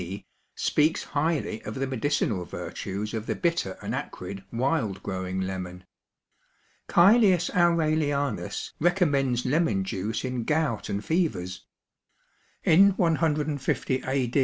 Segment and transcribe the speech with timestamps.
[0.01, 0.25] D.)
[0.55, 5.83] speaks highly of the medicinal virtues of the bitter and acrid wild growing lemon.
[6.89, 11.67] Cælius Aurelianus recommends lemon juice in gout and fevers.
[12.63, 14.31] In 150 A.